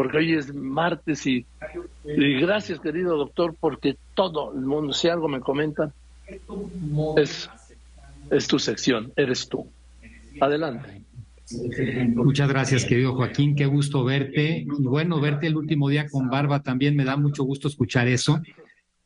porque 0.00 0.16
hoy 0.16 0.32
es 0.32 0.54
martes 0.54 1.26
y, 1.26 1.44
gracias, 2.06 2.80
querido 2.80 3.18
doctor, 3.18 3.54
porque 3.60 3.98
todo 4.14 4.54
el 4.54 4.62
mundo, 4.62 4.94
si 4.94 5.08
algo 5.08 5.28
me 5.28 5.40
comentan, 5.40 5.92
es, 7.18 7.50
es 8.30 8.48
tu 8.48 8.58
sección, 8.58 9.12
eres 9.14 9.46
tú. 9.46 9.66
Adelante. 10.40 11.02
Muchas 12.14 12.48
gracias, 12.48 12.86
querido 12.86 13.14
Joaquín. 13.14 13.54
Qué 13.54 13.66
gusto 13.66 14.02
verte. 14.02 14.60
Y 14.60 14.82
bueno, 14.84 15.20
verte 15.20 15.48
el 15.48 15.56
último 15.56 15.90
día 15.90 16.08
con 16.08 16.30
barba 16.30 16.62
también 16.62 16.96
me 16.96 17.04
da 17.04 17.18
mucho 17.18 17.44
gusto 17.44 17.68
escuchar 17.68 18.08
eso 18.08 18.40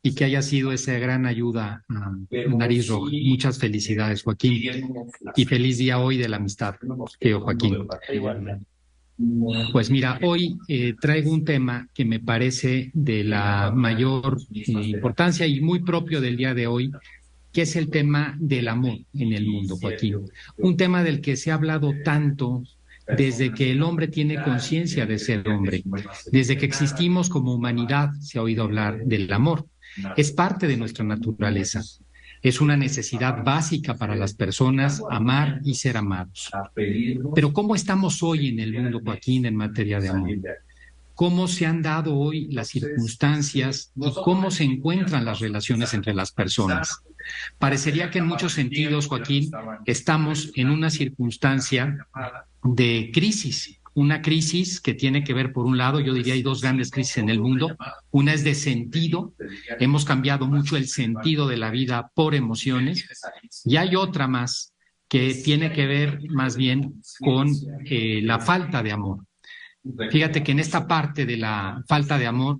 y 0.01 0.15
que 0.15 0.23
haya 0.23 0.41
sido 0.41 0.71
esa 0.71 0.93
gran 0.93 1.25
ayuda 1.25 1.83
a 1.89 2.15
Nariz 2.55 2.87
Roja. 2.87 3.11
Muchas 3.21 3.59
felicidades, 3.59 4.23
Joaquín. 4.23 4.93
Y 5.35 5.43
feliz 5.43 5.77
día 5.77 5.99
hoy 5.99 6.15
de 6.15 6.29
la 6.29 6.37
amistad, 6.37 6.75
querido 7.19 7.41
Joaquín. 7.41 7.85
Pues 9.71 9.89
mira, 9.89 10.19
hoy 10.23 10.57
eh, 10.67 10.93
traigo 10.99 11.31
un 11.31 11.45
tema 11.45 11.87
que 11.93 12.03
me 12.03 12.19
parece 12.19 12.91
de 12.93 13.23
la 13.23 13.71
mayor 13.73 14.37
eh, 14.53 14.63
importancia 14.67 15.47
y 15.47 15.61
muy 15.61 15.79
propio 15.83 16.19
del 16.19 16.35
día 16.35 16.53
de 16.53 16.67
hoy, 16.67 16.91
que 17.53 17.61
es 17.61 17.77
el 17.77 17.89
tema 17.89 18.35
del 18.39 18.67
amor 18.67 18.97
en 19.13 19.31
el 19.31 19.45
mundo, 19.45 19.77
Joaquín. 19.77 20.19
Un 20.57 20.75
tema 20.75 21.01
del 21.01 21.21
que 21.21 21.37
se 21.37 21.51
ha 21.51 21.53
hablado 21.53 21.93
tanto 22.03 22.63
desde 23.07 23.53
que 23.53 23.71
el 23.71 23.83
hombre 23.83 24.07
tiene 24.07 24.41
conciencia 24.41 25.05
de 25.05 25.19
ser 25.19 25.47
hombre, 25.47 25.83
desde 26.31 26.57
que 26.57 26.65
existimos 26.65 27.29
como 27.29 27.53
humanidad 27.53 28.11
se 28.19 28.39
ha 28.39 28.41
oído 28.41 28.63
hablar 28.63 29.05
del 29.05 29.31
amor. 29.31 29.65
Es 30.17 30.31
parte 30.31 30.67
de 30.67 30.75
nuestra 30.75 31.05
naturaleza. 31.05 31.81
Es 32.45 32.61
una 32.61 32.77
necesidad 32.77 33.43
básica 33.43 33.95
para 33.95 34.15
las 34.15 34.35
personas 34.35 35.01
amar 35.09 35.61
y 35.65 35.73
ser 35.73 35.97
amados. 35.97 36.51
Pero 37.33 37.51
¿cómo 37.51 37.73
estamos 37.73 38.21
hoy 38.21 38.49
en 38.49 38.59
el 38.59 38.71
mundo, 38.71 39.01
Joaquín, 39.03 39.47
en 39.47 39.55
materia 39.55 39.99
de 39.99 40.09
amor? 40.09 40.29
¿Cómo 41.15 41.47
se 41.47 41.65
han 41.65 41.81
dado 41.81 42.15
hoy 42.15 42.51
las 42.51 42.67
circunstancias 42.67 43.91
y 43.95 44.13
cómo 44.23 44.51
se 44.51 44.63
encuentran 44.63 45.25
las 45.25 45.39
relaciones 45.39 45.95
entre 45.95 46.13
las 46.13 46.31
personas? 46.31 47.01
Parecería 47.57 48.11
que 48.11 48.19
en 48.19 48.27
muchos 48.27 48.53
sentidos, 48.53 49.07
Joaquín, 49.07 49.49
estamos 49.87 50.51
en 50.53 50.69
una 50.69 50.91
circunstancia 50.91 51.97
de 52.63 53.09
crisis 53.11 53.79
una 53.95 54.21
crisis 54.21 54.81
que 54.81 54.93
tiene 54.93 55.23
que 55.23 55.33
ver, 55.33 55.53
por 55.53 55.65
un 55.65 55.77
lado, 55.77 56.01
yo 56.01 56.13
diría 56.13 56.33
hay 56.33 56.43
dos 56.43 56.61
grandes 56.61 56.91
crisis 56.91 57.17
en 57.17 57.29
el 57.29 57.39
mundo. 57.39 57.75
Una 58.11 58.33
es 58.33 58.43
de 58.43 58.53
sentido, 58.53 59.33
hemos 59.79 60.03
cambiado 60.03 60.47
mucho 60.47 60.75
el 60.75 60.87
sentido 60.87 61.47
de 61.47 61.57
la 61.57 61.71
vida 61.71 62.11
por 62.13 62.35
emociones, 62.35 63.07
y 63.63 63.77
hay 63.77 63.95
otra 63.95 64.27
más 64.27 64.73
que 65.07 65.33
tiene 65.33 65.71
que 65.71 65.85
ver 65.85 66.19
más 66.29 66.57
bien 66.57 67.01
con 67.19 67.49
eh, 67.85 68.21
la 68.21 68.39
falta 68.39 68.83
de 68.83 68.91
amor. 68.91 69.25
Fíjate 70.11 70.43
que 70.43 70.51
en 70.51 70.59
esta 70.59 70.87
parte 70.87 71.25
de 71.25 71.37
la 71.37 71.81
falta 71.87 72.17
de 72.17 72.27
amor 72.27 72.59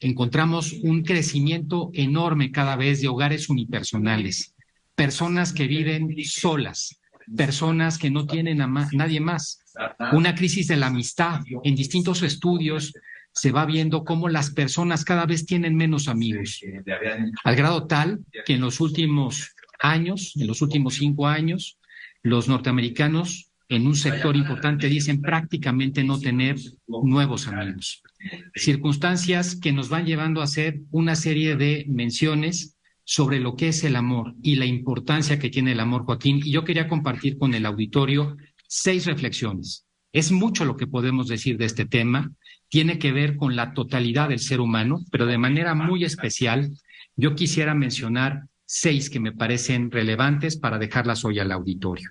encontramos 0.00 0.74
un 0.82 1.02
crecimiento 1.02 1.90
enorme 1.94 2.52
cada 2.52 2.76
vez 2.76 3.00
de 3.00 3.08
hogares 3.08 3.48
unipersonales, 3.48 4.54
personas 4.94 5.52
que 5.52 5.66
viven 5.66 6.14
solas, 6.24 7.00
personas 7.36 7.98
que 7.98 8.10
no 8.10 8.26
tienen 8.26 8.60
a 8.60 8.66
nadie 8.92 9.20
más, 9.20 9.60
una 10.12 10.34
crisis 10.34 10.68
de 10.68 10.76
la 10.76 10.88
amistad. 10.88 11.40
En 11.64 11.74
distintos 11.74 12.22
estudios 12.22 12.92
se 13.32 13.52
va 13.52 13.66
viendo 13.66 14.04
cómo 14.04 14.28
las 14.28 14.50
personas 14.50 15.04
cada 15.04 15.26
vez 15.26 15.46
tienen 15.46 15.76
menos 15.76 16.08
amigos, 16.08 16.60
al 17.44 17.56
grado 17.56 17.86
tal 17.86 18.20
que 18.44 18.54
en 18.54 18.60
los 18.60 18.80
últimos 18.80 19.54
años, 19.80 20.32
en 20.36 20.46
los 20.46 20.62
últimos 20.62 20.94
cinco 20.94 21.26
años, 21.26 21.78
los 22.22 22.48
norteamericanos 22.48 23.50
en 23.68 23.86
un 23.86 23.94
sector 23.94 24.34
importante 24.34 24.88
dicen 24.88 25.20
prácticamente 25.20 26.02
no 26.02 26.18
tener 26.18 26.56
nuevos 26.86 27.46
amigos. 27.46 28.02
Circunstancias 28.54 29.56
que 29.56 29.72
nos 29.72 29.88
van 29.90 30.06
llevando 30.06 30.40
a 30.40 30.44
hacer 30.44 30.80
una 30.90 31.14
serie 31.14 31.56
de 31.56 31.84
menciones 31.88 32.77
sobre 33.10 33.40
lo 33.40 33.56
que 33.56 33.68
es 33.68 33.84
el 33.84 33.96
amor 33.96 34.34
y 34.42 34.56
la 34.56 34.66
importancia 34.66 35.38
que 35.38 35.48
tiene 35.48 35.72
el 35.72 35.80
amor, 35.80 36.04
Joaquín. 36.04 36.42
Y 36.44 36.52
yo 36.52 36.62
quería 36.62 36.88
compartir 36.88 37.38
con 37.38 37.54
el 37.54 37.64
auditorio 37.64 38.36
seis 38.66 39.06
reflexiones. 39.06 39.86
Es 40.12 40.30
mucho 40.30 40.66
lo 40.66 40.76
que 40.76 40.86
podemos 40.86 41.26
decir 41.26 41.56
de 41.56 41.64
este 41.64 41.86
tema. 41.86 42.30
Tiene 42.68 42.98
que 42.98 43.12
ver 43.12 43.36
con 43.36 43.56
la 43.56 43.72
totalidad 43.72 44.28
del 44.28 44.40
ser 44.40 44.60
humano, 44.60 45.00
pero 45.10 45.24
de 45.24 45.38
manera 45.38 45.74
muy 45.74 46.04
especial, 46.04 46.70
yo 47.16 47.34
quisiera 47.34 47.74
mencionar 47.74 48.42
seis 48.66 49.08
que 49.08 49.20
me 49.20 49.32
parecen 49.32 49.90
relevantes 49.90 50.58
para 50.58 50.78
dejarlas 50.78 51.24
hoy 51.24 51.38
al 51.38 51.50
auditorio. 51.50 52.10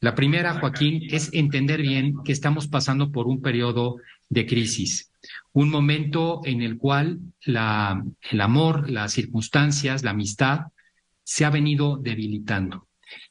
La 0.00 0.14
primera, 0.14 0.60
Joaquín, 0.60 1.02
es 1.10 1.30
entender 1.32 1.80
bien 1.80 2.16
que 2.24 2.32
estamos 2.32 2.68
pasando 2.68 3.10
por 3.10 3.26
un 3.26 3.40
periodo 3.40 3.96
de 4.28 4.46
crisis, 4.46 5.10
un 5.52 5.70
momento 5.70 6.40
en 6.44 6.62
el 6.62 6.76
cual 6.76 7.20
el 7.46 8.40
amor, 8.40 8.90
las 8.90 9.12
circunstancias, 9.12 10.02
la 10.02 10.10
amistad 10.10 10.66
se 11.22 11.44
ha 11.44 11.50
venido 11.50 11.96
debilitando. 11.96 12.86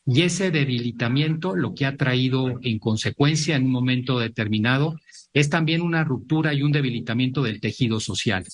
Y 0.06 0.22
ese 0.22 0.52
debilitamiento 0.52 1.56
lo 1.56 1.74
que 1.74 1.86
ha 1.86 1.98
traído 1.98 2.60
en 2.62 2.80
consecuencia 2.80 3.56
en 3.56 3.66
un 3.66 3.72
momento 3.72 4.20
determinado 4.20 5.00
es 5.34 5.50
también 5.50 5.82
una 5.82 6.04
ruptura 6.04 6.54
y 6.54 6.62
un 6.62 6.72
debilitamiento 6.72 7.44
del 7.44 7.60
tejido 7.60 8.00
social. 8.00 8.46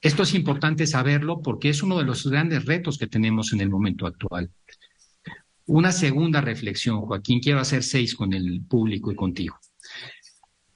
Esto 0.00 0.22
es 0.22 0.34
importante 0.34 0.86
saberlo 0.86 1.40
porque 1.40 1.70
es 1.70 1.82
uno 1.82 1.96
de 1.98 2.04
los 2.04 2.26
grandes 2.26 2.66
retos 2.66 2.98
que 2.98 3.06
tenemos 3.06 3.52
en 3.52 3.60
el 3.60 3.70
momento 3.70 4.06
actual. 4.06 4.50
Una 5.66 5.92
segunda 5.92 6.40
reflexión, 6.40 7.00
Joaquín, 7.00 7.40
quiero 7.40 7.60
hacer 7.60 7.82
seis 7.82 8.14
con 8.14 8.32
el 8.32 8.62
público 8.62 9.10
y 9.10 9.16
contigo. 9.16 9.58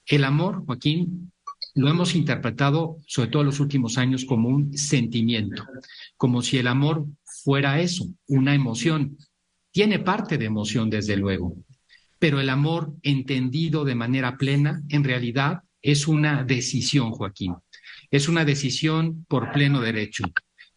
El 0.07 0.25
amor, 0.25 0.65
Joaquín, 0.65 1.31
lo 1.75 1.89
hemos 1.89 2.15
interpretado, 2.15 2.97
sobre 3.07 3.31
todo 3.31 3.43
en 3.43 3.47
los 3.47 3.61
últimos 3.61 3.99
años, 3.99 4.25
como 4.25 4.49
un 4.49 4.77
sentimiento, 4.77 5.65
como 6.17 6.41
si 6.43 6.59
el 6.59 6.67
amor 6.67 7.07
fuera 7.25 7.81
eso, 7.81 8.07
una 8.27 8.55
emoción, 8.55 9.19
tiene 9.71 9.99
parte 9.99 10.39
de 10.39 10.47
emoción, 10.47 10.89
desde 10.89 11.17
luego, 11.17 11.57
pero 12.19 12.41
el 12.41 12.49
amor 12.49 12.95
entendido 13.03 13.85
de 13.85 13.95
manera 13.95 14.37
plena, 14.37 14.83
en 14.89 15.05
realidad, 15.05 15.63
es 15.83 16.09
una 16.09 16.43
decisión, 16.45 17.13
Joaquín. 17.13 17.55
Es 18.11 18.29
una 18.29 18.45
decisión 18.45 19.25
por 19.29 19.53
pleno 19.53 19.81
derecho. 19.81 20.25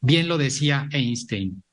Bien 0.02 0.28
lo 0.28 0.38
decía 0.38 0.88
Einstein. 0.92 1.64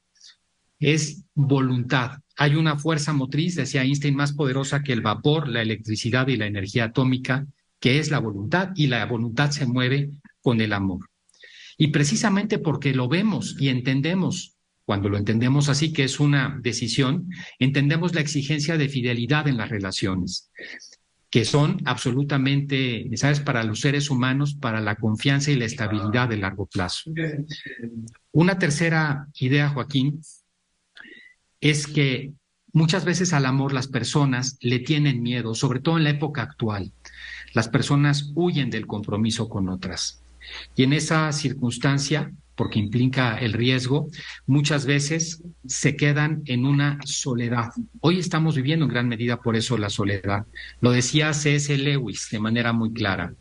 Es 0.79 1.25
voluntad. 1.35 2.21
Hay 2.39 2.55
una 2.55 2.79
fuerza 2.79 3.13
motriz, 3.13 3.57
decía 3.57 3.83
Einstein, 3.83 4.15
más 4.15 4.33
poderosa 4.33 4.83
que 4.83 4.93
el 4.93 5.01
vapor, 5.01 5.49
la 5.49 5.61
electricidad 5.61 6.29
y 6.29 6.37
la 6.37 6.47
energía 6.47 6.85
atómica, 6.85 7.47
que 7.81 7.99
es 7.99 8.11
la 8.11 8.21
voluntad, 8.21 8.71
y 8.77 8.87
la 8.87 9.05
voluntad 9.07 9.51
se 9.51 9.67
mueve 9.67 10.11
con 10.41 10.61
el 10.61 10.73
amor. 10.73 11.11
Y 11.77 11.89
precisamente 11.89 12.59
porque 12.59 12.95
lo 12.95 13.09
vemos 13.09 13.57
y 13.59 13.69
entendemos 13.69 14.57
cuando 14.89 15.11
lo 15.11 15.19
entendemos 15.19 15.69
así, 15.69 15.93
que 15.93 16.05
es 16.05 16.19
una 16.19 16.59
decisión, 16.63 17.29
entendemos 17.59 18.15
la 18.15 18.23
exigencia 18.23 18.79
de 18.79 18.89
fidelidad 18.89 19.47
en 19.47 19.59
las 19.59 19.69
relaciones, 19.69 20.51
que 21.29 21.45
son 21.45 21.83
absolutamente 21.85 23.05
necesarias 23.05 23.41
para 23.41 23.65
los 23.65 23.81
seres 23.81 24.09
humanos, 24.09 24.55
para 24.55 24.81
la 24.81 24.97
confianza 24.97 25.51
y 25.51 25.57
la 25.57 25.67
estabilidad 25.67 26.31
de 26.31 26.39
largo 26.39 26.65
plazo. 26.65 27.11
Una 28.33 28.59
tercera 28.59 29.27
idea, 29.39 29.69
Joaquín, 29.69 30.23
es 31.61 31.87
que 31.87 32.33
muchas 32.73 33.05
veces 33.05 33.33
al 33.33 33.47
amor 33.47 33.73
las 33.73 33.89
personas 33.89 34.57
le 34.61 34.79
tienen 34.79 35.23
miedo, 35.23 35.55
sobre 35.55 35.81
todo 35.81 35.99
en 35.99 36.05
la 36.05 36.11
época 36.11 36.43
actual. 36.43 36.93
Las 37.55 37.69
personas 37.69 38.33
huyen 38.35 38.71
del 38.71 38.87
compromiso 38.87 39.49
con 39.49 39.69
otras. 39.69 40.23
Y 40.77 40.85
en 40.85 40.93
esa 40.93 41.31
circunstancia, 41.33 42.33
porque 42.55 42.79
implica 42.79 43.39
el 43.39 43.53
riesgo, 43.53 44.09
muchas 44.47 44.87
veces 44.87 45.43
se 45.67 45.97
quedan 45.97 46.43
en 46.47 46.67
una 46.67 46.99
soledad. 47.05 47.71
Hoy 48.01 48.19
estamos 48.19 48.57
viviendo 48.57 48.85
en 48.85 48.91
gran 48.91 49.09
medida 49.09 49.41
por 49.41 49.57
eso 49.57 49.79
la 49.79 49.91
soledad. 49.91 50.47
Lo 50.81 50.91
decía 50.91 51.33
C.S. 51.33 51.77
Lewis 51.79 52.29
de 52.31 52.41
manera 52.41 52.73
muy 52.73 52.93
clara. 52.93 53.33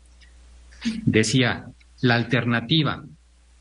Decía, 1.04 1.66
la 2.00 2.14
alternativa, 2.14 3.04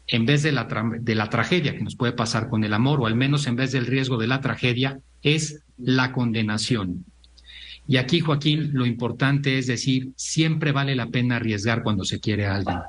en 0.07 0.25
vez 0.25 0.43
de 0.43 0.51
la, 0.51 0.67
de 0.99 1.15
la 1.15 1.29
tragedia 1.29 1.75
que 1.75 1.83
nos 1.83 1.95
puede 1.95 2.13
pasar 2.13 2.49
con 2.49 2.63
el 2.63 2.73
amor, 2.73 3.01
o 3.01 3.07
al 3.07 3.15
menos 3.15 3.47
en 3.47 3.55
vez 3.55 3.71
del 3.71 3.85
riesgo 3.85 4.17
de 4.17 4.27
la 4.27 4.41
tragedia, 4.41 4.99
es 5.21 5.61
la 5.77 6.11
condenación. 6.11 7.05
Y 7.87 7.97
aquí, 7.97 8.19
Joaquín, 8.19 8.71
lo 8.73 8.85
importante 8.85 9.57
es 9.57 9.67
decir, 9.67 10.11
siempre 10.15 10.71
vale 10.71 10.95
la 10.95 11.07
pena 11.07 11.37
arriesgar 11.37 11.83
cuando 11.83 12.03
se 12.03 12.19
quiere 12.19 12.45
a 12.45 12.55
alguien. 12.55 12.79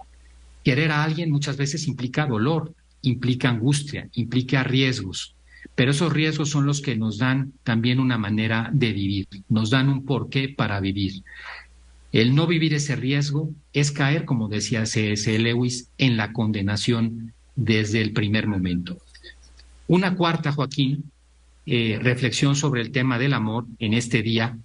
Querer 0.65 0.91
a 0.91 1.05
alguien 1.05 1.31
muchas 1.31 1.57
veces 1.57 1.87
implica 1.87 2.27
dolor, 2.27 2.75
implica 3.03 3.49
angustia, 3.49 4.09
implica 4.15 4.65
riesgos, 4.65 5.37
pero 5.75 5.93
esos 5.93 6.13
riesgos 6.13 6.51
son 6.51 6.67
los 6.67 6.81
que 6.81 6.97
nos 6.97 7.19
dan 7.19 7.53
también 7.63 8.01
una 8.01 8.19
manera 8.19 8.71
de 8.73 8.93
vivir, 8.93 9.29
nos 9.49 9.71
dan 9.71 9.89
un 9.89 10.05
porqué 10.05 10.49
para 10.49 10.81
vivir. 10.81 11.23
El 12.13 12.35
no 12.35 12.47
vivir 12.47 12.75
ese 12.75 12.97
riesgo 12.97 13.51
es 13.73 13.93
caer, 13.93 14.25
como 14.25 14.49
decía 14.49 14.87
C.S. 14.87 15.39
Lewis, 15.39 15.91
en 15.99 16.17
la 16.17 16.33
condenación 16.33 17.35
desde 17.55 18.01
el 18.01 18.13
primer 18.13 18.47
momento. 18.47 18.99
Una 19.87 20.15
cuarta, 20.15 20.53
Joaquín, 20.53 21.11
eh, 21.67 21.99
reflexión 22.01 22.57
sobre 22.57 22.81
el 22.81 22.93
tema 22.93 23.19
del 23.19 23.35
amor 23.35 23.67
en 23.79 23.93
este 23.93 24.23
día, 24.23 24.59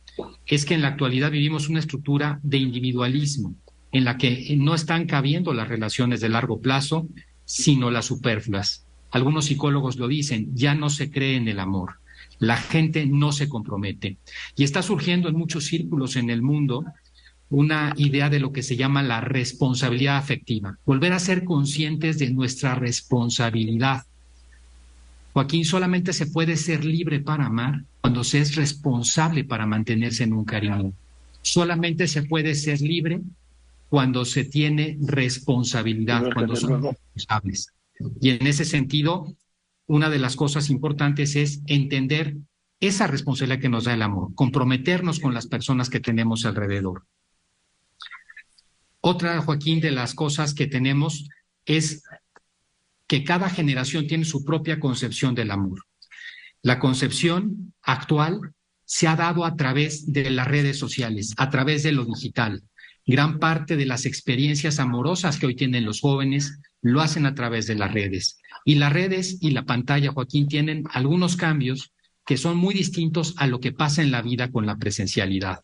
es 0.46 0.66
que 0.66 0.76
en 0.76 0.82
la 0.82 0.90
actualidad 0.90 1.32
vivimos 1.32 1.68
una 1.68 1.80
estructura 1.80 2.40
de 2.44 2.58
individualismo 2.58 3.56
en 3.92 4.06
la 4.06 4.18
que 4.18 4.56
no 4.58 4.74
están 4.74 5.06
cabiendo 5.06 5.54
las 5.54 5.68
relaciones 5.68 6.22
de 6.22 6.30
largo 6.30 6.62
plazo, 6.62 7.08
sino 7.46 7.92
las 7.92 8.06
superfluas. 8.06 8.86
Algunos 9.12 9.46
psicólogos 9.46 9.98
lo 9.98 10.08
dicen, 10.08 10.50
ya 10.56 10.76
no 10.76 10.90
se 10.90 11.12
cree 11.12 11.36
en 11.36 11.48
el 11.48 11.60
amor, 11.60 12.00
la 12.40 12.58
gente 12.58 13.06
no 13.06 13.32
se 13.32 13.48
compromete. 13.48 14.18
Y 14.56 14.64
está 14.64 14.82
surgiendo 14.82 15.30
en 15.30 15.36
muchos 15.36 15.66
círculos 15.66 16.16
en 16.16 16.30
el 16.30 16.42
mundo 16.42 16.86
una 17.50 17.94
idea 17.98 18.30
de 18.30 18.40
lo 18.40 18.52
que 18.52 18.64
se 18.64 18.76
llama 18.76 19.04
la 19.04 19.22
responsabilidad 19.22 20.18
afectiva, 20.18 20.78
volver 20.86 21.14
a 21.14 21.20
ser 21.20 21.44
conscientes 21.44 22.18
de 22.20 22.32
nuestra 22.32 22.76
responsabilidad. 22.76 24.04
Joaquín, 25.34 25.66
solamente 25.66 26.14
se 26.14 26.28
puede 26.28 26.58
ser 26.58 26.86
libre 26.86 27.20
para 27.20 27.46
amar 27.46 27.84
cuando 28.02 28.24
se 28.24 28.40
es 28.40 28.56
responsable 28.56 29.44
para 29.44 29.66
mantenerse 29.66 30.24
en 30.24 30.34
un 30.34 30.46
cariño. 30.46 30.94
Solamente 31.42 32.08
se 32.08 32.24
puede 32.24 32.56
ser 32.56 32.82
libre 32.82 33.22
cuando 33.90 34.26
se 34.26 34.46
tiene 34.46 34.98
responsabilidad, 35.02 36.34
cuando 36.34 36.56
son 36.56 36.82
responsables. 36.82 37.74
Y 38.20 38.32
en 38.32 38.48
ese 38.48 38.66
sentido, 38.66 39.36
una 39.88 40.10
de 40.10 40.20
las 40.20 40.36
cosas 40.36 40.70
importantes 40.70 41.36
es 41.36 41.62
entender 41.68 42.38
esa 42.80 43.08
responsabilidad 43.08 43.62
que 43.62 43.70
nos 43.70 43.86
da 43.86 43.94
el 43.94 44.02
amor, 44.02 44.34
comprometernos 44.36 45.20
con 45.20 45.34
las 45.34 45.48
personas 45.48 45.90
que 45.90 46.00
tenemos 46.00 46.46
alrededor. 46.46 47.06
Otra, 49.06 49.42
Joaquín, 49.42 49.82
de 49.82 49.92
las 49.92 50.14
cosas 50.14 50.54
que 50.54 50.66
tenemos 50.66 51.28
es 51.66 52.04
que 53.06 53.26
cada 53.26 53.50
generación 53.50 54.08
tiene 54.08 54.24
su 54.24 54.46
propia 54.46 54.80
concepción 54.80 55.36
del 55.36 55.52
amor. 55.52 55.84
La 56.62 56.80
concepción 56.80 57.74
actual 57.82 58.40
se 58.86 59.10
ha 59.10 59.18
dado 59.18 59.44
a 59.44 59.58
través 59.58 60.14
de 60.14 60.30
las 60.32 60.48
redes 60.48 60.80
sociales, 60.80 61.34
a 61.36 61.50
través 61.50 61.84
de 61.84 61.92
lo 61.92 62.06
digital. 62.06 62.64
Gran 63.06 63.40
parte 63.40 63.76
de 63.76 63.86
las 63.86 64.06
experiencias 64.06 64.80
amorosas 64.80 65.38
que 65.38 65.48
hoy 65.48 65.56
tienen 65.58 65.84
los 65.84 66.00
jóvenes 66.00 66.60
lo 66.82 67.02
hacen 67.02 67.26
a 67.26 67.36
través 67.36 67.68
de 67.68 67.76
las 67.76 67.94
redes. 67.94 68.40
Y 68.64 68.76
las 68.76 68.94
redes 68.94 69.38
y 69.42 69.52
la 69.52 69.66
pantalla, 69.66 70.14
Joaquín, 70.14 70.48
tienen 70.48 70.86
algunos 70.90 71.36
cambios 71.36 71.92
que 72.26 72.38
son 72.38 72.56
muy 72.56 72.74
distintos 72.74 73.34
a 73.36 73.48
lo 73.48 73.60
que 73.60 73.74
pasa 73.74 74.02
en 74.02 74.12
la 74.12 74.22
vida 74.22 74.50
con 74.50 74.66
la 74.66 74.78
presencialidad. 74.78 75.60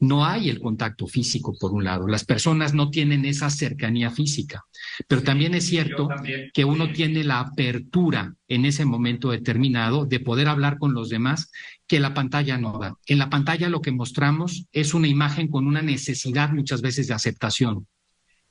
No 0.00 0.24
hay 0.24 0.48
el 0.48 0.60
contacto 0.60 1.06
físico, 1.06 1.56
por 1.58 1.72
un 1.72 1.84
lado. 1.84 2.06
Las 2.06 2.24
personas 2.24 2.74
no 2.74 2.90
tienen 2.90 3.24
esa 3.24 3.50
cercanía 3.50 4.10
física. 4.10 4.64
Pero 5.08 5.22
también 5.22 5.54
es 5.54 5.66
cierto 5.66 6.08
que 6.52 6.64
uno 6.64 6.92
tiene 6.92 7.24
la 7.24 7.40
apertura 7.40 8.34
en 8.48 8.64
ese 8.64 8.84
momento 8.84 9.30
determinado 9.30 10.04
de 10.04 10.20
poder 10.20 10.48
hablar 10.48 10.78
con 10.78 10.94
los 10.94 11.08
demás 11.08 11.50
que 11.86 12.00
la 12.00 12.14
pantalla 12.14 12.58
no 12.58 12.78
da. 12.78 12.96
En 13.06 13.18
la 13.18 13.30
pantalla 13.30 13.68
lo 13.68 13.80
que 13.80 13.92
mostramos 13.92 14.66
es 14.72 14.94
una 14.94 15.08
imagen 15.08 15.48
con 15.48 15.66
una 15.66 15.82
necesidad 15.82 16.50
muchas 16.50 16.82
veces 16.82 17.06
de 17.08 17.14
aceptación. 17.14 17.86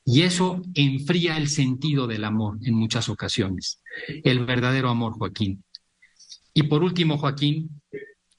Y 0.03 0.21
eso 0.21 0.61
enfría 0.73 1.37
el 1.37 1.47
sentido 1.47 2.07
del 2.07 2.23
amor 2.23 2.57
en 2.63 2.73
muchas 2.73 3.07
ocasiones. 3.09 3.81
El 4.23 4.45
verdadero 4.45 4.89
amor, 4.89 5.13
Joaquín. 5.13 5.63
Y 6.53 6.63
por 6.63 6.83
último, 6.83 7.17
Joaquín, 7.17 7.81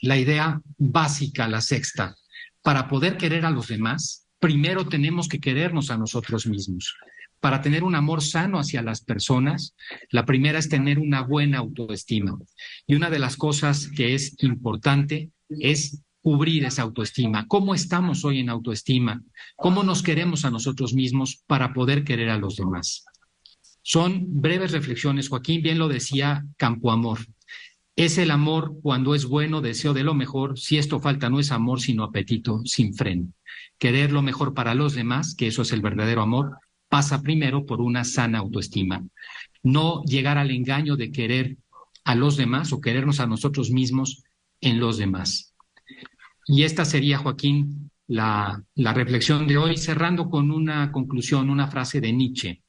la 0.00 0.18
idea 0.18 0.60
básica, 0.76 1.48
la 1.48 1.60
sexta, 1.60 2.16
para 2.62 2.88
poder 2.88 3.16
querer 3.16 3.44
a 3.44 3.50
los 3.50 3.68
demás, 3.68 4.26
primero 4.38 4.86
tenemos 4.86 5.28
que 5.28 5.40
querernos 5.40 5.90
a 5.90 5.98
nosotros 5.98 6.46
mismos. 6.46 6.94
Para 7.40 7.60
tener 7.60 7.82
un 7.82 7.96
amor 7.96 8.22
sano 8.22 8.58
hacia 8.58 8.82
las 8.82 9.02
personas, 9.02 9.74
la 10.10 10.24
primera 10.24 10.58
es 10.58 10.68
tener 10.68 11.00
una 11.00 11.22
buena 11.22 11.58
autoestima. 11.58 12.38
Y 12.86 12.94
una 12.94 13.10
de 13.10 13.18
las 13.18 13.36
cosas 13.36 13.88
que 13.88 14.14
es 14.14 14.36
importante 14.42 15.30
es 15.48 16.02
cubrir 16.20 16.64
esa 16.64 16.82
autoestima. 16.82 17.48
¿Cómo 17.48 17.74
estamos 17.74 18.24
hoy 18.24 18.38
en 18.38 18.48
autoestima? 18.48 19.20
¿Cómo 19.56 19.82
nos 19.82 20.04
queremos 20.04 20.44
a 20.44 20.50
nosotros 20.50 20.94
mismos 20.94 21.42
para 21.48 21.72
poder 21.72 22.04
querer 22.04 22.30
a 22.30 22.38
los 22.38 22.56
demás? 22.56 23.04
Son 23.82 24.40
breves 24.40 24.70
reflexiones. 24.70 25.28
Joaquín 25.28 25.62
bien 25.62 25.78
lo 25.78 25.88
decía, 25.88 26.44
campo 26.56 26.92
amor. 26.92 27.18
Es 27.94 28.16
el 28.16 28.30
amor 28.30 28.78
cuando 28.82 29.14
es 29.14 29.26
bueno, 29.26 29.60
deseo 29.60 29.92
de 29.92 30.02
lo 30.02 30.14
mejor. 30.14 30.58
Si 30.58 30.78
esto 30.78 30.98
falta, 30.98 31.28
no 31.28 31.40
es 31.40 31.52
amor, 31.52 31.80
sino 31.80 32.04
apetito 32.04 32.62
sin 32.64 32.94
freno. 32.94 33.28
Querer 33.78 34.12
lo 34.12 34.22
mejor 34.22 34.54
para 34.54 34.74
los 34.74 34.94
demás, 34.94 35.34
que 35.34 35.48
eso 35.48 35.62
es 35.62 35.72
el 35.72 35.82
verdadero 35.82 36.22
amor, 36.22 36.56
pasa 36.88 37.22
primero 37.22 37.66
por 37.66 37.80
una 37.80 38.04
sana 38.04 38.38
autoestima. 38.38 39.04
No 39.62 40.02
llegar 40.04 40.38
al 40.38 40.50
engaño 40.50 40.96
de 40.96 41.12
querer 41.12 41.58
a 42.04 42.14
los 42.14 42.36
demás 42.36 42.72
o 42.72 42.80
querernos 42.80 43.20
a 43.20 43.26
nosotros 43.26 43.70
mismos 43.70 44.24
en 44.60 44.80
los 44.80 44.96
demás. 44.96 45.54
Y 46.46 46.62
esta 46.62 46.84
sería, 46.84 47.18
Joaquín, 47.18 47.90
la, 48.06 48.64
la 48.74 48.94
reflexión 48.94 49.46
de 49.46 49.58
hoy, 49.58 49.76
cerrando 49.76 50.30
con 50.30 50.50
una 50.50 50.90
conclusión, 50.92 51.50
una 51.50 51.68
frase 51.68 52.00
de 52.00 52.12
Nietzsche. 52.12 52.62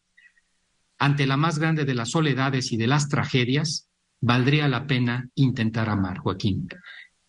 Ante 1.00 1.26
la 1.26 1.38
más 1.38 1.60
grande 1.60 1.86
de 1.86 1.96
las 1.96 2.12
soledades 2.12 2.72
y 2.72 2.78
de 2.78 2.88
las 2.88 3.10
tragedias, 3.10 3.90
valdría 4.24 4.70
la 4.70 4.88
pena 4.88 5.28
intentar 5.36 5.90
amar, 5.90 6.20
Joaquín. 6.20 6.70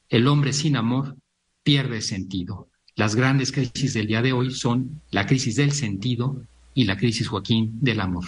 El 0.09 0.29
hombre 0.29 0.53
sin 0.53 0.77
amor 0.77 1.17
pierde 1.65 2.01
sentido. 2.01 2.69
Las 2.95 3.17
grandes 3.17 3.51
crisis 3.51 3.95
del 3.95 4.07
día 4.07 4.23
de 4.23 4.33
hoy 4.33 4.53
son 4.53 5.01
la 5.11 5.27
crisis 5.27 5.57
del 5.57 5.73
sentido 5.73 6.41
y 6.73 6.85
la 6.85 6.97
crisis, 6.97 7.27
Joaquín, 7.27 7.73
del 7.81 8.01
amor. 8.01 8.27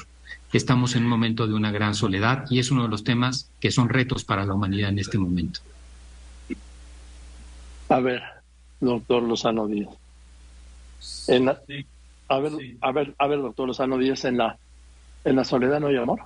Estamos 0.52 0.96
en 0.96 1.04
un 1.04 1.10
momento 1.10 1.46
de 1.46 1.54
una 1.54 1.70
gran 1.70 1.94
soledad 1.94 2.46
y 2.50 2.58
es 2.58 2.72
uno 2.72 2.82
de 2.82 2.88
los 2.88 3.04
temas 3.04 3.48
que 3.60 3.70
son 3.70 3.88
retos 3.88 4.24
para 4.24 4.44
la 4.44 4.54
humanidad 4.54 4.90
en 4.90 4.98
este 4.98 5.16
momento. 5.16 5.60
A 7.88 8.00
ver, 8.00 8.20
doctor 8.80 9.22
Lozano 9.22 9.68
Díaz. 9.68 9.90
a 11.28 12.38
ver, 12.40 12.52
a 12.80 12.90
ver, 12.90 13.14
a 13.16 13.26
ver, 13.28 13.38
doctor 13.38 13.68
Lozano 13.68 13.96
Díaz, 13.96 14.24
en 14.24 14.38
la, 14.38 14.58
en 15.24 15.36
la 15.36 15.44
soledad 15.44 15.78
no 15.78 15.86
hay 15.86 15.96
amor. 15.98 16.22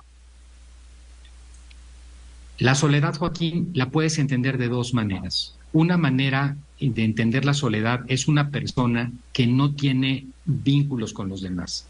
La 2.59 2.75
soledad, 2.75 3.17
Joaquín, 3.17 3.71
la 3.73 3.89
puedes 3.89 4.19
entender 4.19 4.57
de 4.57 4.67
dos 4.67 4.93
maneras. 4.93 5.55
Una 5.73 5.97
manera 5.97 6.57
de 6.79 7.03
entender 7.03 7.45
la 7.45 7.53
soledad 7.53 8.01
es 8.07 8.27
una 8.27 8.49
persona 8.49 9.11
que 9.33 9.47
no 9.47 9.73
tiene 9.73 10.27
vínculos 10.45 11.13
con 11.13 11.29
los 11.29 11.41
demás. 11.41 11.87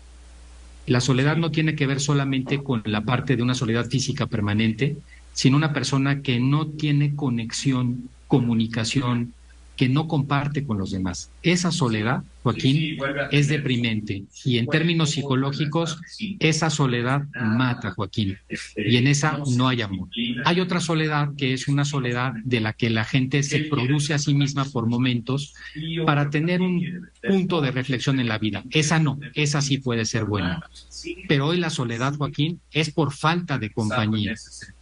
La 0.87 1.01
soledad 1.01 1.37
no 1.37 1.51
tiene 1.51 1.75
que 1.75 1.87
ver 1.87 1.99
solamente 1.99 2.63
con 2.63 2.81
la 2.85 3.01
parte 3.01 3.35
de 3.35 3.43
una 3.43 3.55
soledad 3.55 3.87
física 3.87 4.27
permanente, 4.27 4.97
sino 5.33 5.57
una 5.57 5.73
persona 5.73 6.21
que 6.21 6.39
no 6.39 6.67
tiene 6.67 7.15
conexión, 7.15 8.09
comunicación, 8.27 9.33
que 9.75 9.89
no 9.89 10.07
comparte 10.07 10.63
con 10.63 10.77
los 10.77 10.91
demás. 10.91 11.31
Esa 11.41 11.71
soledad, 11.71 12.23
Joaquín, 12.43 12.97
es 13.31 13.47
deprimente 13.47 14.23
y 14.45 14.57
en 14.57 14.67
términos 14.67 15.11
psicológicos, 15.11 15.99
esa 16.39 16.69
soledad 16.69 17.23
mata, 17.33 17.91
Joaquín, 17.91 18.37
y 18.75 18.97
en 18.97 19.07
esa 19.07 19.39
no 19.55 19.67
hay 19.67 19.81
amor. 19.81 20.09
Hay 20.45 20.59
otra 20.59 20.79
soledad 20.79 21.29
que 21.37 21.53
es 21.53 21.67
una 21.67 21.85
soledad 21.85 22.33
de 22.43 22.59
la 22.59 22.73
que 22.73 22.89
la 22.89 23.05
gente 23.05 23.43
se 23.43 23.59
produce 23.61 24.13
a 24.13 24.19
sí 24.19 24.33
misma 24.33 24.65
por 24.65 24.87
momentos 24.87 25.53
para 26.05 26.29
tener 26.29 26.61
un 26.61 27.09
punto 27.21 27.61
de 27.61 27.71
reflexión 27.71 28.19
en 28.19 28.27
la 28.27 28.37
vida. 28.37 28.63
Esa 28.71 28.99
no, 28.99 29.19
esa 29.33 29.61
sí 29.61 29.77
puede 29.77 30.05
ser 30.05 30.25
buena. 30.25 30.63
Pero 31.27 31.47
hoy 31.47 31.57
la 31.57 31.69
soledad, 31.69 32.15
Joaquín, 32.15 32.59
es 32.71 32.91
por 32.91 33.13
falta 33.13 33.57
de 33.57 33.71
compañía, 33.71 34.35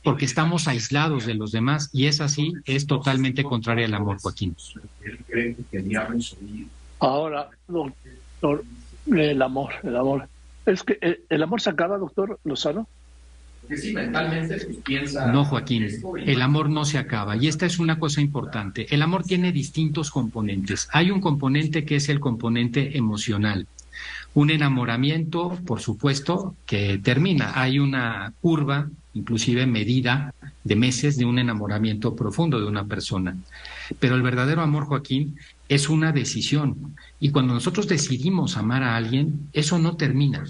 porque 0.04 0.26
estamos 0.26 0.68
aislados 0.68 1.26
de 1.26 1.36
los 1.36 1.52
demás 1.52 1.90
y 1.94 2.06
es 2.06 2.22
así, 2.22 2.54
es 2.66 2.88
totalmente 2.88 3.44
contraria 3.44 3.86
al 3.86 3.94
amor, 3.94 4.18
Joaquín. 4.20 4.56
Ahora, 7.00 7.50
doctor, 7.68 8.64
el 9.08 9.42
amor, 9.42 9.74
el 9.84 9.96
amor. 9.96 10.28
Es 10.66 10.84
que 10.84 10.98
eh, 11.02 11.22
el 11.30 11.44
amor 11.44 11.62
se 11.62 11.70
acaba, 11.70 11.98
doctor 11.98 12.40
Lozano. 12.44 12.88
No, 15.32 15.46
Joaquín, 15.46 15.88
el 16.26 16.42
amor 16.42 16.70
no 16.70 16.86
se 16.86 16.98
acaba. 16.98 17.38
Y 17.38 17.48
esta 17.48 17.66
es 17.66 17.78
una 17.78 18.00
cosa 18.00 18.22
importante. 18.22 18.94
El 18.94 19.02
amor 19.02 19.24
tiene 19.24 19.52
distintos 19.52 20.10
componentes. 20.10 20.88
Hay 20.92 21.12
un 21.12 21.22
componente 21.22 21.86
que 21.86 21.98
es 21.98 22.10
el 22.10 22.20
componente 22.20 22.98
emocional. 22.98 23.68
Un 24.34 24.50
enamoramiento, 24.52 25.58
por 25.66 25.82
supuesto, 25.82 26.56
que 26.66 27.00
termina. 27.00 27.54
Hay 27.56 27.80
una 27.80 28.34
curva, 28.42 28.90
inclusive 29.14 29.66
medida, 29.66 30.34
de 30.64 30.76
meses 30.76 31.18
de 31.18 31.26
un 31.26 31.40
enamoramiento 31.40 32.16
profundo 32.16 32.60
de 32.60 32.68
una 32.68 32.86
persona. 32.86 33.36
Pero 34.00 34.16
el 34.16 34.22
verdadero 34.22 34.62
amor, 34.62 34.86
Joaquín, 34.86 35.38
es 35.68 35.90
una 35.90 36.12
decisión. 36.12 36.96
Y 37.20 37.32
cuando 37.32 37.54
nosotros 37.54 37.88
decidimos 37.88 38.58
amar 38.58 38.84
a 38.84 38.96
alguien, 38.96 39.50
eso 39.54 39.80
no 39.80 39.96
termina. 39.96 40.44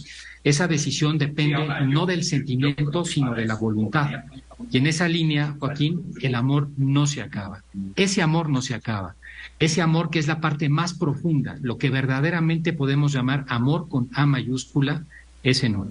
Esa 0.44 0.68
decisión 0.68 1.18
depende 1.18 1.68
no 1.88 2.06
del 2.06 2.24
sentimiento, 2.24 3.04
sino 3.06 3.34
de 3.34 3.46
la 3.46 3.56
voluntad. 3.56 4.24
Y 4.72 4.78
en 4.78 4.88
esa 4.88 5.08
línea, 5.08 5.56
Joaquín, 5.60 6.14
el 6.22 6.36
amor 6.36 6.70
no 6.78 7.08
se 7.08 7.22
acaba. 7.22 7.64
Ese 7.96 8.22
amor 8.22 8.50
no 8.50 8.62
se 8.62 8.74
acaba. 8.74 9.16
Ese 9.60 9.82
amor 9.82 10.10
que 10.10 10.20
es 10.20 10.28
la 10.28 10.40
parte 10.40 10.70
más 10.70 10.94
profunda, 10.94 11.58
lo 11.62 11.78
que 11.78 11.90
verdaderamente 11.90 12.74
podemos 12.74 13.12
llamar 13.12 13.46
amor 13.50 13.90
con 13.90 14.10
A 14.14 14.26
mayúscula, 14.26 15.04
ese 15.44 15.70
no. 15.70 15.88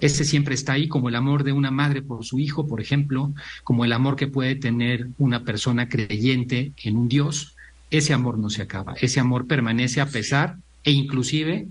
Ese 0.00 0.24
siempre 0.24 0.54
está 0.54 0.72
ahí, 0.72 0.88
como 0.88 1.08
el 1.08 1.14
amor 1.14 1.44
de 1.44 1.52
una 1.52 1.70
madre 1.70 2.02
por 2.02 2.24
su 2.24 2.38
hijo, 2.38 2.66
por 2.66 2.80
ejemplo, 2.80 3.32
como 3.64 3.84
el 3.84 3.92
amor 3.92 4.16
que 4.16 4.26
puede 4.26 4.56
tener 4.56 5.08
una 5.18 5.44
persona 5.44 5.88
creyente 5.88 6.72
en 6.82 6.96
un 6.96 7.08
Dios. 7.08 7.56
Ese 7.90 8.12
amor 8.12 8.38
no 8.38 8.50
se 8.50 8.62
acaba. 8.62 8.94
Ese 9.00 9.20
amor 9.20 9.46
permanece 9.46 10.00
a 10.00 10.06
pesar 10.06 10.56
e 10.84 10.90
inclusive 10.90 11.68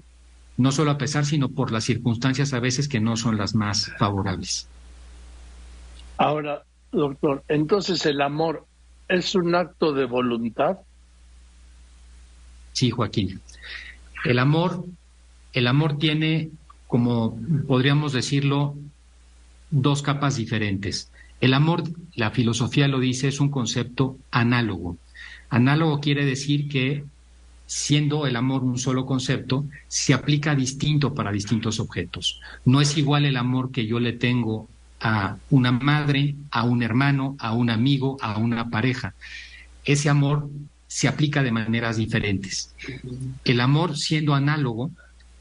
no 0.57 0.71
solo 0.71 0.91
a 0.91 0.97
pesar, 0.97 1.25
sino 1.25 1.49
por 1.49 1.71
las 1.71 1.83
circunstancias 1.85 2.53
a 2.53 2.59
veces 2.59 2.87
que 2.87 2.99
no 2.99 3.17
son 3.17 3.37
las 3.37 3.55
más 3.55 3.91
favorables. 3.97 4.67
Ahora, 6.17 6.63
doctor, 6.91 7.43
entonces 7.47 8.05
el 8.05 8.21
amor 8.21 8.65
es 9.07 9.33
un 9.33 9.55
acto 9.55 9.91
de 9.93 10.05
voluntad. 10.05 10.77
Sí, 12.73 12.89
Joaquín. 12.89 13.41
El 14.23 14.39
amor, 14.39 14.85
el 15.53 15.67
amor 15.67 15.97
tiene, 15.97 16.49
como 16.87 17.37
podríamos 17.67 18.13
decirlo, 18.13 18.75
dos 19.69 20.01
capas 20.01 20.35
diferentes. 20.35 21.11
El 21.39 21.53
amor, 21.53 21.83
la 22.15 22.31
filosofía 22.31 22.87
lo 22.87 22.99
dice, 22.99 23.27
es 23.27 23.39
un 23.39 23.49
concepto 23.49 24.17
análogo. 24.29 24.97
Análogo 25.49 25.99
quiere 25.99 26.25
decir 26.25 26.69
que 26.69 27.03
siendo 27.65 28.27
el 28.27 28.35
amor 28.35 28.63
un 28.63 28.77
solo 28.77 29.05
concepto, 29.05 29.65
se 29.87 30.13
aplica 30.13 30.55
distinto 30.55 31.13
para 31.13 31.31
distintos 31.31 31.79
objetos. 31.79 32.41
No 32.65 32.81
es 32.81 32.97
igual 32.97 33.25
el 33.25 33.37
amor 33.37 33.71
que 33.71 33.87
yo 33.87 34.01
le 34.01 34.11
tengo 34.11 34.67
a 34.99 35.37
una 35.49 35.71
madre, 35.71 36.35
a 36.51 36.63
un 36.63 36.83
hermano, 36.83 37.37
a 37.39 37.53
un 37.53 37.69
amigo, 37.69 38.17
a 38.21 38.37
una 38.37 38.69
pareja. 38.69 39.13
Ese 39.85 40.09
amor 40.09 40.49
se 40.91 41.07
aplica 41.07 41.41
de 41.41 41.53
maneras 41.53 41.95
diferentes. 41.95 42.75
El 43.45 43.61
amor, 43.61 43.97
siendo 43.97 44.35
análogo, 44.35 44.91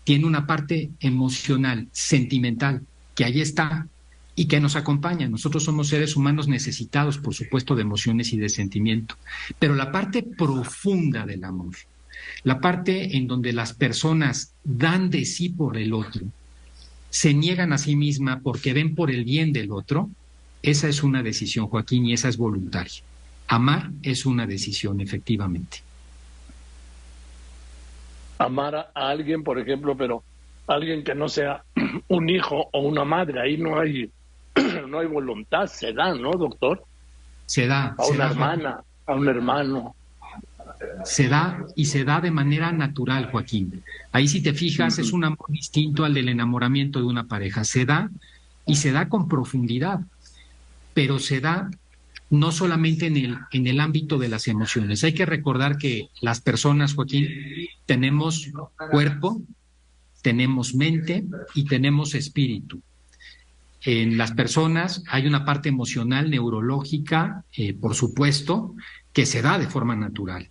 tiene 0.04 0.24
una 0.24 0.46
parte 0.46 0.90
emocional, 1.00 1.88
sentimental, 1.90 2.82
que 3.16 3.24
ahí 3.24 3.40
está 3.40 3.88
y 4.36 4.44
que 4.44 4.60
nos 4.60 4.76
acompaña. 4.76 5.28
Nosotros 5.28 5.64
somos 5.64 5.88
seres 5.88 6.14
humanos 6.14 6.46
necesitados, 6.46 7.18
por 7.18 7.34
supuesto, 7.34 7.74
de 7.74 7.82
emociones 7.82 8.32
y 8.32 8.36
de 8.36 8.48
sentimiento. 8.48 9.16
Pero 9.58 9.74
la 9.74 9.90
parte 9.90 10.22
profunda 10.22 11.26
del 11.26 11.42
amor, 11.42 11.74
la 12.44 12.60
parte 12.60 13.16
en 13.16 13.26
donde 13.26 13.52
las 13.52 13.72
personas 13.72 14.52
dan 14.62 15.10
de 15.10 15.24
sí 15.24 15.48
por 15.48 15.76
el 15.76 15.94
otro, 15.94 16.26
se 17.10 17.34
niegan 17.34 17.72
a 17.72 17.78
sí 17.78 17.96
misma 17.96 18.38
porque 18.38 18.72
ven 18.72 18.94
por 18.94 19.10
el 19.10 19.24
bien 19.24 19.52
del 19.52 19.72
otro, 19.72 20.10
esa 20.62 20.88
es 20.88 21.02
una 21.02 21.24
decisión, 21.24 21.66
Joaquín, 21.66 22.06
y 22.06 22.12
esa 22.12 22.28
es 22.28 22.36
voluntaria. 22.36 23.02
Amar 23.50 23.90
es 24.02 24.26
una 24.26 24.46
decisión, 24.46 25.00
efectivamente. 25.00 25.78
Amar 28.38 28.92
a 28.94 29.08
alguien, 29.08 29.42
por 29.42 29.58
ejemplo, 29.58 29.96
pero 29.96 30.22
alguien 30.68 31.02
que 31.02 31.16
no 31.16 31.28
sea 31.28 31.64
un 32.08 32.30
hijo 32.30 32.68
o 32.72 32.80
una 32.80 33.04
madre, 33.04 33.40
ahí 33.40 33.56
no 33.56 33.80
hay, 33.80 34.08
no 34.88 35.00
hay 35.00 35.06
voluntad, 35.08 35.66
se 35.66 35.92
da, 35.92 36.14
¿no, 36.14 36.30
doctor? 36.30 36.84
Se 37.46 37.66
da. 37.66 37.96
A 37.98 38.06
una 38.06 38.26
hermana, 38.26 38.84
a 39.06 39.14
un 39.14 39.28
hermano 39.28 39.96
se 41.04 41.28
da 41.28 41.66
y 41.74 41.86
se 41.86 42.04
da 42.04 42.20
de 42.20 42.30
manera 42.30 42.70
natural, 42.70 43.32
Joaquín. 43.32 43.82
Ahí 44.12 44.28
si 44.28 44.42
te 44.42 44.54
fijas 44.54 45.00
es 45.00 45.12
un 45.12 45.24
amor 45.24 45.46
distinto 45.48 46.04
al 46.04 46.14
del 46.14 46.28
enamoramiento 46.28 47.00
de 47.00 47.06
una 47.06 47.24
pareja. 47.24 47.64
Se 47.64 47.84
da 47.84 48.10
y 48.64 48.76
se 48.76 48.92
da 48.92 49.08
con 49.08 49.28
profundidad, 49.28 50.00
pero 50.94 51.18
se 51.18 51.40
da 51.40 51.68
no 52.30 52.52
solamente 52.52 53.06
en 53.06 53.16
el, 53.16 53.38
en 53.50 53.66
el 53.66 53.80
ámbito 53.80 54.16
de 54.18 54.28
las 54.28 54.46
emociones. 54.46 55.02
Hay 55.04 55.12
que 55.12 55.26
recordar 55.26 55.76
que 55.76 56.08
las 56.22 56.40
personas, 56.40 56.94
Joaquín, 56.94 57.28
tenemos 57.86 58.50
cuerpo, 58.90 59.42
tenemos 60.22 60.74
mente 60.74 61.24
y 61.54 61.64
tenemos 61.64 62.14
espíritu. 62.14 62.80
En 63.82 64.16
las 64.16 64.32
personas 64.32 65.02
hay 65.08 65.26
una 65.26 65.44
parte 65.44 65.68
emocional, 65.68 66.30
neurológica, 66.30 67.44
eh, 67.52 67.74
por 67.74 67.94
supuesto, 67.94 68.74
que 69.12 69.26
se 69.26 69.42
da 69.42 69.58
de 69.58 69.66
forma 69.66 69.96
natural. 69.96 70.50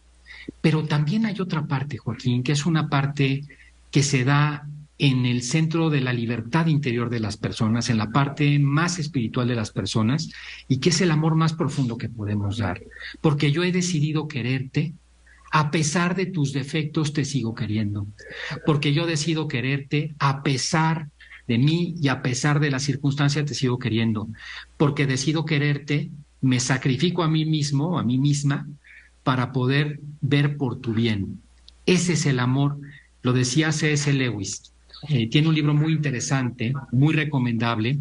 Pero 0.62 0.84
también 0.84 1.26
hay 1.26 1.40
otra 1.40 1.66
parte, 1.66 1.98
Joaquín, 1.98 2.44
que 2.44 2.52
es 2.52 2.66
una 2.66 2.90
parte 2.90 3.44
que 3.92 4.04
se 4.04 4.26
da 4.26 4.68
en 5.00 5.26
el 5.26 5.44
centro 5.44 5.90
de 5.90 6.02
la 6.02 6.12
libertad 6.12 6.68
interior 6.68 7.10
de 7.10 7.22
las 7.22 7.38
personas, 7.38 7.90
en 7.90 7.98
la 7.98 8.12
parte 8.12 8.60
más 8.60 9.00
espiritual 9.00 9.48
de 9.48 9.56
las 9.56 9.72
personas, 9.72 10.30
y 10.68 10.80
que 10.80 10.90
es 10.90 11.00
el 11.00 11.12
amor 11.12 11.36
más 11.36 11.54
profundo 11.54 11.98
que 11.98 12.10
podemos 12.10 12.58
dar. 12.58 12.82
Porque 13.22 13.54
yo 13.54 13.64
he 13.64 13.72
decidido 13.72 14.28
quererte, 14.28 14.94
a 15.52 15.72
pesar 15.72 16.16
de 16.16 16.26
tus 16.26 16.52
defectos 16.52 17.14
te 17.14 17.24
sigo 17.24 17.56
queriendo. 17.56 18.08
Porque 18.66 18.94
yo 18.94 19.08
decido 19.08 19.48
quererte, 19.48 20.16
a 20.20 20.44
pesar 20.44 21.08
de 21.48 21.58
mí 21.58 21.96
y 22.02 22.10
a 22.10 22.22
pesar 22.22 22.60
de 22.60 22.70
las 22.70 22.84
circunstancias 22.84 23.46
te 23.46 23.56
sigo 23.56 23.80
queriendo. 23.80 24.28
Porque 24.76 25.08
decido 25.08 25.46
quererte, 25.46 26.12
me 26.42 26.60
sacrifico 26.60 27.24
a 27.24 27.30
mí 27.30 27.46
mismo, 27.46 27.98
a 27.98 28.04
mí 28.04 28.18
misma, 28.18 28.68
para 29.24 29.54
poder 29.54 30.02
ver 30.20 30.58
por 30.58 30.82
tu 30.82 30.94
bien. 30.94 31.42
Ese 31.86 32.14
es 32.14 32.26
el 32.26 32.40
amor, 32.40 32.78
lo 33.22 33.32
decía 33.32 33.72
C.S. 33.72 34.12
Lewis. 34.12 34.74
Eh, 35.08 35.30
tiene 35.30 35.48
un 35.48 35.56
libro 35.56 35.74
muy 35.74 35.94
interesante, 35.94 36.74
muy 36.92 37.14
recomendable, 37.14 38.00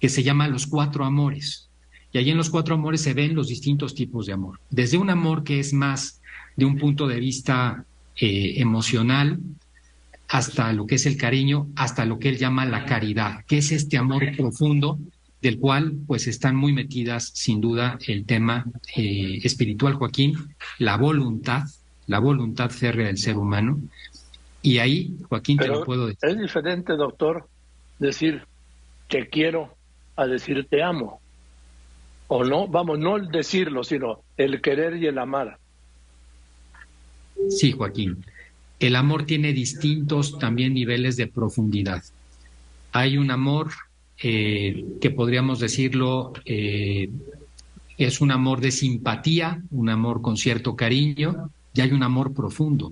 que 0.00 0.08
se 0.08 0.22
llama 0.22 0.48
Los 0.48 0.66
Cuatro 0.66 1.04
Amores. 1.04 1.68
Y 2.12 2.18
allí 2.18 2.30
en 2.30 2.36
Los 2.36 2.50
Cuatro 2.50 2.74
Amores 2.74 3.00
se 3.00 3.14
ven 3.14 3.34
los 3.34 3.48
distintos 3.48 3.94
tipos 3.94 4.26
de 4.26 4.32
amor. 4.32 4.60
Desde 4.70 4.98
un 4.98 5.10
amor 5.10 5.42
que 5.42 5.58
es 5.58 5.72
más 5.72 6.20
de 6.56 6.64
un 6.64 6.78
punto 6.78 7.08
de 7.08 7.20
vista 7.20 7.84
eh, 8.20 8.54
emocional, 8.56 9.40
hasta 10.28 10.72
lo 10.72 10.86
que 10.86 10.96
es 10.96 11.06
el 11.06 11.16
cariño, 11.16 11.68
hasta 11.76 12.04
lo 12.04 12.18
que 12.18 12.28
él 12.28 12.38
llama 12.38 12.66
la 12.66 12.84
caridad, 12.84 13.44
que 13.46 13.58
es 13.58 13.72
este 13.72 13.96
amor 13.96 14.34
profundo 14.36 14.98
del 15.42 15.58
cual 15.58 15.94
pues 16.06 16.26
están 16.26 16.56
muy 16.56 16.72
metidas 16.72 17.30
sin 17.34 17.60
duda 17.60 17.98
el 18.06 18.24
tema 18.24 18.64
eh, 18.96 19.38
espiritual, 19.44 19.94
Joaquín, 19.94 20.34
la 20.78 20.96
voluntad, 20.96 21.64
la 22.06 22.18
voluntad 22.18 22.70
férrea 22.70 23.06
del 23.06 23.18
ser 23.18 23.36
humano. 23.36 23.80
Y 24.66 24.80
ahí, 24.80 25.16
Joaquín, 25.28 25.58
te 25.58 25.68
lo 25.68 25.84
puedo 25.84 26.08
decir. 26.08 26.28
Es 26.28 26.40
diferente, 26.40 26.94
doctor, 26.94 27.48
decir 28.00 28.42
te 29.08 29.28
quiero 29.28 29.76
a 30.16 30.26
decir 30.26 30.66
te 30.68 30.82
amo. 30.82 31.20
O 32.26 32.42
no, 32.42 32.66
vamos, 32.66 32.98
no 32.98 33.14
el 33.14 33.28
decirlo, 33.28 33.84
sino 33.84 34.22
el 34.36 34.60
querer 34.60 34.96
y 34.96 35.06
el 35.06 35.18
amar. 35.18 35.60
Sí, 37.48 37.70
Joaquín. 37.70 38.24
El 38.80 38.96
amor 38.96 39.24
tiene 39.24 39.52
distintos 39.52 40.36
también 40.36 40.74
niveles 40.74 41.16
de 41.16 41.28
profundidad. 41.28 42.02
Hay 42.90 43.18
un 43.18 43.30
amor 43.30 43.68
eh, 44.20 44.84
que 45.00 45.12
podríamos 45.12 45.60
decirlo 45.60 46.32
eh, 46.44 47.08
es 47.98 48.20
un 48.20 48.32
amor 48.32 48.60
de 48.60 48.72
simpatía, 48.72 49.62
un 49.70 49.90
amor 49.90 50.22
con 50.22 50.36
cierto 50.36 50.74
cariño, 50.74 51.50
y 51.72 51.82
hay 51.82 51.92
un 51.92 52.02
amor 52.02 52.34
profundo. 52.34 52.90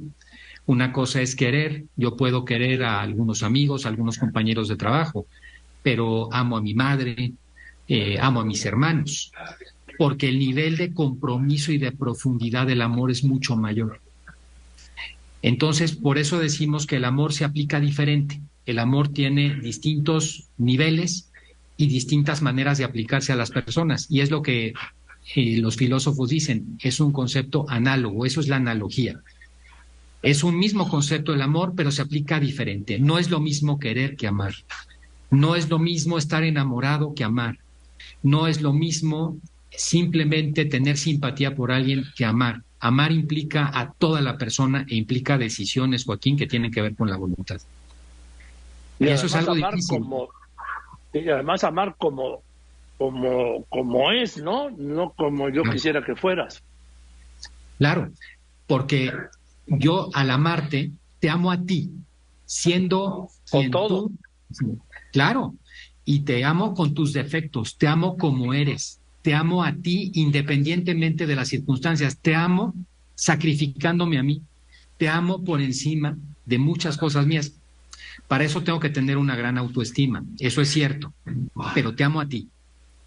Una 0.67 0.93
cosa 0.93 1.21
es 1.21 1.37
querer, 1.37 1.85
yo 1.97 2.17
puedo 2.17 2.45
querer 2.45 2.85
a 2.85 3.03
algunos 3.03 3.43
amigos, 3.43 3.85
a 3.85 3.89
algunos 3.89 4.19
compañeros 4.19 4.69
de 4.69 4.77
trabajo, 4.77 5.27
pero 5.83 6.33
amo 6.33 6.57
a 6.57 6.63
mi 6.63 6.75
madre, 6.75 7.33
eh, 7.87 8.19
amo 8.21 8.41
a 8.41 8.45
mis 8.45 8.65
hermanos, 8.65 9.31
porque 9.99 10.29
el 10.29 10.39
nivel 10.39 10.77
de 10.77 10.95
compromiso 10.95 11.71
y 11.73 11.79
de 11.79 11.93
profundidad 11.93 12.67
del 12.67 12.83
amor 12.83 13.11
es 13.11 13.25
mucho 13.25 13.57
mayor. 13.57 14.01
Entonces, 15.43 15.95
por 15.95 16.17
eso 16.17 16.39
decimos 16.39 16.87
que 16.87 16.97
el 16.97 17.05
amor 17.05 17.35
se 17.35 17.45
aplica 17.45 17.79
diferente 17.79 18.41
el 18.67 18.79
amor 18.79 19.09
tiene 19.09 19.55
distintos 19.61 20.49
niveles 20.57 21.31
y 21.77 21.87
distintas 21.87 22.41
maneras 22.41 22.79
de 22.79 22.85
aplicarse 22.85 23.33
a 23.33 23.37
las 23.37 23.51
personas. 23.51 24.07
Y 24.11 24.21
es 24.21 24.31
lo 24.31 24.43
que 24.43 24.73
eh, 25.35 25.59
los 25.59 25.77
filósofos 25.77 26.31
dicen, 26.31 26.79
es 26.81 27.01
un 27.01 27.13
concepto 27.13 27.67
análogo, 27.69 28.25
eso 28.25 28.41
es 28.41 28.49
la 28.49 28.57
analogía. 28.57 29.21
Es 30.25 30.43
un 30.43 30.59
mismo 30.59 30.89
concepto 30.89 31.35
el 31.35 31.43
amor, 31.43 31.75
pero 31.77 31.91
se 31.91 32.01
aplica 32.01 32.41
diferente. 32.41 32.99
No 32.99 33.19
es 33.19 33.29
lo 33.29 33.41
mismo 33.41 33.79
querer 33.79 34.17
que 34.17 34.27
amar. 34.27 34.55
No 35.31 35.55
es 35.55 35.69
lo 35.69 35.79
mismo 35.79 36.17
estar 36.17 36.43
enamorado 36.45 37.15
que 37.15 37.25
amar. 37.25 37.59
No 38.23 38.47
es 38.47 38.63
lo 38.63 38.73
mismo 38.73 39.37
simplemente 39.71 40.65
tener 40.65 40.97
simpatía 40.97 41.55
por 41.55 41.71
alguien 41.71 42.07
que 42.17 42.25
amar. 42.25 42.63
Amar 42.81 43.13
implica 43.13 43.71
a 43.79 43.93
toda 43.93 44.23
la 44.23 44.39
persona 44.39 44.87
e 44.89 44.95
implica 44.95 45.37
decisiones, 45.37 46.07
Joaquín, 46.07 46.39
que 46.39 46.47
tienen 46.47 46.73
que 46.73 46.81
ver 46.81 46.97
con 46.97 47.11
la 47.11 47.19
voluntad. 47.19 47.61
Y, 48.99 49.09
eso 49.09 49.27
es 49.27 49.35
algo 49.35 49.55
difícil. 49.55 49.99
Como, 50.01 50.31
y 51.13 51.29
además 51.29 51.65
amar 51.65 51.97
como, 51.99 52.41
como, 52.97 53.65
como 53.69 54.11
es, 54.11 54.39
¿no? 54.39 54.71
No 54.71 55.11
como 55.11 55.51
yo 55.51 55.65
quisiera 55.65 56.03
que 56.03 56.17
fueras. 56.17 56.63
Claro, 57.77 58.11
porque 58.67 59.13
yo 59.67 60.11
al 60.15 60.31
amarte, 60.31 60.93
te 61.21 61.31
amo 61.31 61.51
a 61.51 61.63
ti, 61.63 61.91
siendo 62.45 63.29
con 63.51 63.71
todo. 63.71 64.11
claro, 65.13 65.55
y 66.05 66.21
te 66.21 66.45
amo 66.45 66.75
con 66.75 66.95
tus 66.95 67.13
defectos, 67.13 67.77
te 67.77 67.87
amo 67.87 68.17
como 68.17 68.53
eres, 68.53 69.01
te 69.23 69.35
amo 69.35 69.65
a 69.65 69.75
ti 69.75 70.11
independientemente 70.15 71.27
de 71.27 71.37
las 71.37 71.49
circunstancias, 71.49 72.19
te 72.19 72.35
amo 72.35 72.75
sacrificándome 73.15 74.19
a 74.19 74.23
mí, 74.23 74.43
te 74.99 75.09
amo 75.09 75.43
por 75.43 75.61
encima 75.61 76.19
de 76.45 76.59
muchas 76.59 76.99
cosas 76.99 77.27
mías. 77.27 77.53
Para 78.29 78.45
eso 78.45 78.63
tengo 78.63 78.81
que 78.81 78.91
tener 78.91 79.17
una 79.17 79.35
gran 79.35 79.59
autoestima, 79.59 80.25
eso 80.39 80.61
es 80.61 80.69
cierto, 80.71 81.13
pero 81.75 81.95
te 81.95 82.05
amo 82.05 82.21
a 82.21 82.29
ti. 82.29 82.49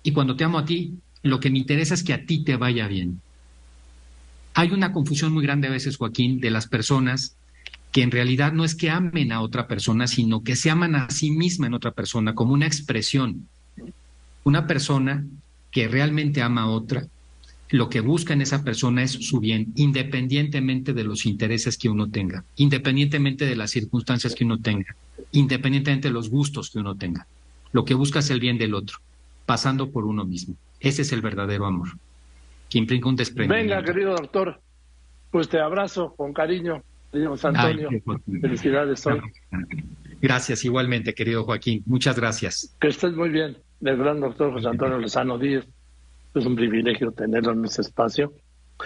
Y 0.04 0.12
cuando 0.12 0.36
te 0.36 0.44
amo 0.44 0.58
a 0.58 0.66
ti, 0.66 0.96
lo 1.22 1.40
que 1.40 1.50
me 1.50 1.60
interesa 1.60 1.94
es 1.94 2.04
que 2.04 2.14
a 2.14 2.26
ti 2.26 2.44
te 2.44 2.56
vaya 2.56 2.88
bien. 2.88 3.22
Hay 4.58 4.72
una 4.72 4.92
confusión 4.92 5.34
muy 5.34 5.44
grande 5.44 5.68
a 5.68 5.72
veces, 5.72 5.98
Joaquín, 5.98 6.40
de 6.40 6.50
las 6.50 6.66
personas 6.66 7.36
que 7.92 8.02
en 8.02 8.10
realidad 8.10 8.54
no 8.54 8.66
es 8.66 8.74
que 8.74 8.90
amen 8.90 9.32
a 9.32 9.42
otra 9.42 9.68
persona, 9.68 10.08
sino 10.08 10.44
que 10.44 10.56
se 10.56 10.72
aman 10.72 10.96
a 10.96 11.12
sí 11.12 11.30
misma 11.30 11.68
en 11.68 11.76
otra 11.76 11.92
persona, 11.92 12.34
como 12.34 12.54
una 12.54 12.66
expresión. 12.66 13.48
Una 14.46 14.66
persona 14.66 15.28
que 15.70 15.88
realmente 15.88 16.42
ama 16.42 16.64
a 16.64 16.70
otra, 16.70 17.06
lo 17.70 17.88
que 17.88 18.02
busca 18.02 18.34
en 18.34 18.42
esa 18.42 18.64
persona 18.64 19.04
es 19.04 19.12
su 19.12 19.40
bien, 19.40 19.74
independientemente 19.76 20.92
de 20.92 21.04
los 21.04 21.28
intereses 21.28 21.78
que 21.78 21.90
uno 21.90 22.10
tenga, 22.10 22.44
independientemente 22.56 23.46
de 23.46 23.58
las 23.58 23.70
circunstancias 23.70 24.34
que 24.34 24.44
uno 24.44 24.58
tenga, 24.58 24.96
independientemente 25.34 26.08
de 26.08 26.16
los 26.16 26.32
gustos 26.32 26.72
que 26.72 26.80
uno 26.80 26.96
tenga. 26.96 27.28
Lo 27.74 27.86
que 27.86 27.94
busca 27.94 28.20
es 28.20 28.32
el 28.32 28.40
bien 28.40 28.58
del 28.58 28.74
otro, 28.74 28.98
pasando 29.46 29.92
por 29.92 30.06
uno 30.06 30.26
mismo. 30.26 30.56
Ese 30.80 31.04
es 31.04 31.12
el 31.12 31.22
verdadero 31.22 31.68
amor, 31.68 31.90
que 32.70 32.78
implica 32.78 33.10
un 33.10 33.16
desprendimiento. 33.16 33.76
Venga, 33.76 33.86
querido 33.86 34.16
doctor, 34.16 34.60
pues 35.32 35.50
te 35.50 35.60
abrazo 35.60 36.14
con 36.16 36.34
cariño, 36.34 36.84
querido 37.12 37.36
Antonio. 37.42 37.90
Felicidades 38.42 39.06
hoy. 39.06 39.22
Gracias, 40.22 40.66
igualmente, 40.66 41.14
querido 41.14 41.44
Joaquín. 41.44 41.84
Muchas 41.86 42.18
gracias. 42.20 42.76
Que 42.80 42.88
estés 42.88 43.14
muy 43.14 43.30
bien, 43.30 43.58
del 43.80 43.98
gran 43.98 44.20
doctor 44.20 44.52
José 44.52 44.68
Antonio 44.68 44.98
Lozano 44.98 45.38
Díez. 45.38 45.66
Es 46.34 46.46
un 46.46 46.56
privilegio 46.56 47.12
tenerlo 47.12 47.54
en 47.54 47.66
ese 47.66 47.82
espacio 47.82 48.34